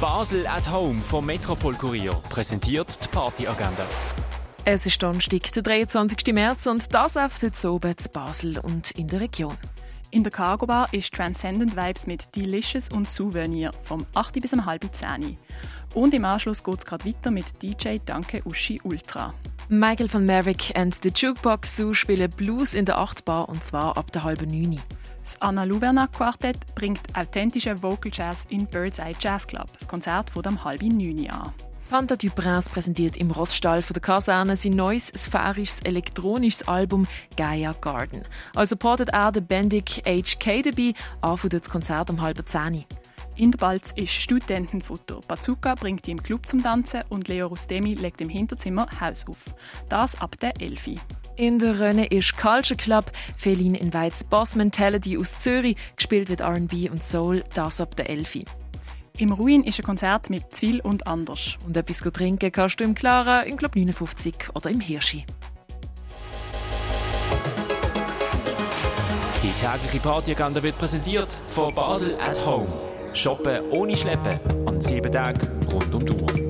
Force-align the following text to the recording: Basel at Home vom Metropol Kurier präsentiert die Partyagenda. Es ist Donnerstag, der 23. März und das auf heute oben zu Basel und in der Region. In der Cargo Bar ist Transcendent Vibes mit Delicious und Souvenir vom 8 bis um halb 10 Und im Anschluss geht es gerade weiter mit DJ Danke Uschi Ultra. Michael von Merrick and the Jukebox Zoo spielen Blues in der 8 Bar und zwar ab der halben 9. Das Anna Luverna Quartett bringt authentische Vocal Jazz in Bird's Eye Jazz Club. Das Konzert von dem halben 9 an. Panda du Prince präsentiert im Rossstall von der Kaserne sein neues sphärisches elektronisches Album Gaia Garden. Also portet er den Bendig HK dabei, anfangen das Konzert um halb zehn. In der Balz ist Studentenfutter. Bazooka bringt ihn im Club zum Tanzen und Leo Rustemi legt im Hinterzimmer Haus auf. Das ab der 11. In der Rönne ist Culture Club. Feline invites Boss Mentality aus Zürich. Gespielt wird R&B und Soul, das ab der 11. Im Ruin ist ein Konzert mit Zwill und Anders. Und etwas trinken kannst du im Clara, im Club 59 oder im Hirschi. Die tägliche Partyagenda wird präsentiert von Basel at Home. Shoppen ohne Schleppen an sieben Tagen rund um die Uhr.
Basel 0.00 0.46
at 0.46 0.70
Home 0.70 0.98
vom 1.02 1.26
Metropol 1.26 1.74
Kurier 1.74 2.14
präsentiert 2.30 2.98
die 3.04 3.08
Partyagenda. 3.08 3.84
Es 4.64 4.86
ist 4.86 5.02
Donnerstag, 5.02 5.52
der 5.52 5.62
23. 5.62 6.32
März 6.32 6.66
und 6.66 6.94
das 6.94 7.18
auf 7.18 7.42
heute 7.42 7.70
oben 7.70 7.98
zu 7.98 8.08
Basel 8.08 8.58
und 8.60 8.92
in 8.92 9.08
der 9.08 9.20
Region. 9.20 9.58
In 10.10 10.22
der 10.22 10.32
Cargo 10.32 10.64
Bar 10.64 10.88
ist 10.94 11.12
Transcendent 11.12 11.76
Vibes 11.76 12.06
mit 12.06 12.34
Delicious 12.34 12.88
und 12.88 13.10
Souvenir 13.10 13.72
vom 13.84 14.06
8 14.14 14.40
bis 14.40 14.54
um 14.54 14.64
halb 14.64 14.88
10 14.90 15.36
Und 15.92 16.14
im 16.14 16.24
Anschluss 16.24 16.64
geht 16.64 16.78
es 16.78 16.86
gerade 16.86 17.04
weiter 17.04 17.30
mit 17.30 17.62
DJ 17.62 17.98
Danke 18.02 18.40
Uschi 18.46 18.80
Ultra. 18.82 19.34
Michael 19.68 20.08
von 20.08 20.24
Merrick 20.24 20.74
and 20.76 20.94
the 21.02 21.10
Jukebox 21.14 21.76
Zoo 21.76 21.92
spielen 21.92 22.30
Blues 22.30 22.72
in 22.72 22.86
der 22.86 22.96
8 22.96 23.26
Bar 23.26 23.50
und 23.50 23.66
zwar 23.66 23.98
ab 23.98 24.10
der 24.12 24.24
halben 24.24 24.50
9. 24.50 24.80
Das 25.30 25.40
Anna 25.42 25.62
Luverna 25.62 26.08
Quartett 26.08 26.74
bringt 26.74 27.16
authentische 27.16 27.80
Vocal 27.80 28.10
Jazz 28.12 28.46
in 28.48 28.66
Bird's 28.66 28.98
Eye 28.98 29.14
Jazz 29.20 29.46
Club. 29.46 29.68
Das 29.78 29.86
Konzert 29.86 30.28
von 30.28 30.42
dem 30.42 30.64
halben 30.64 30.96
9 30.96 31.30
an. 31.30 31.52
Panda 31.88 32.16
du 32.16 32.28
Prince 32.30 32.68
präsentiert 32.68 33.16
im 33.16 33.30
Rossstall 33.30 33.80
von 33.82 33.94
der 33.94 34.02
Kaserne 34.02 34.56
sein 34.56 34.72
neues 34.72 35.06
sphärisches 35.06 35.82
elektronisches 35.82 36.66
Album 36.66 37.06
Gaia 37.36 37.72
Garden. 37.80 38.24
Also 38.56 38.74
portet 38.74 39.10
er 39.10 39.30
den 39.30 39.46
Bendig 39.46 40.02
HK 40.04 40.64
dabei, 40.64 40.94
anfangen 41.20 41.50
das 41.50 41.70
Konzert 41.70 42.10
um 42.10 42.20
halb 42.20 42.48
zehn. 42.48 42.84
In 43.36 43.52
der 43.52 43.58
Balz 43.58 43.92
ist 43.94 44.12
Studentenfutter. 44.12 45.20
Bazooka 45.28 45.76
bringt 45.76 46.08
ihn 46.08 46.18
im 46.18 46.22
Club 46.24 46.44
zum 46.46 46.60
Tanzen 46.60 47.02
und 47.08 47.28
Leo 47.28 47.46
Rustemi 47.46 47.94
legt 47.94 48.20
im 48.20 48.28
Hinterzimmer 48.28 48.88
Haus 49.00 49.24
auf. 49.28 49.38
Das 49.88 50.20
ab 50.20 50.40
der 50.40 50.60
11. 50.60 50.98
In 51.36 51.58
der 51.58 51.80
Rönne 51.80 52.06
ist 52.06 52.36
Culture 52.36 52.76
Club. 52.76 53.10
Feline 53.36 53.78
invites 53.78 54.24
Boss 54.24 54.54
Mentality 54.54 55.16
aus 55.16 55.38
Zürich. 55.38 55.76
Gespielt 55.96 56.28
wird 56.28 56.40
R&B 56.40 56.90
und 56.90 57.02
Soul, 57.02 57.44
das 57.54 57.80
ab 57.80 57.96
der 57.96 58.10
11. 58.10 58.44
Im 59.18 59.32
Ruin 59.32 59.64
ist 59.64 59.78
ein 59.78 59.84
Konzert 59.84 60.30
mit 60.30 60.54
Zwill 60.54 60.80
und 60.80 61.06
Anders. 61.06 61.56
Und 61.66 61.76
etwas 61.76 61.98
trinken 61.98 62.50
kannst 62.52 62.80
du 62.80 62.84
im 62.84 62.94
Clara, 62.94 63.42
im 63.42 63.56
Club 63.56 63.76
59 63.76 64.34
oder 64.54 64.70
im 64.70 64.80
Hirschi. 64.80 65.24
Die 69.42 69.52
tägliche 69.52 70.00
Partyagenda 70.00 70.62
wird 70.62 70.78
präsentiert 70.78 71.32
von 71.48 71.74
Basel 71.74 72.14
at 72.20 72.44
Home. 72.44 72.66
Shoppen 73.12 73.70
ohne 73.70 73.96
Schleppen 73.96 74.38
an 74.66 74.80
sieben 74.80 75.10
Tagen 75.10 75.66
rund 75.70 75.94
um 75.94 76.04
die 76.04 76.12
Uhr. 76.12 76.49